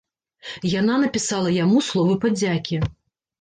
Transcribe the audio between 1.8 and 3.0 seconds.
словы падзякі.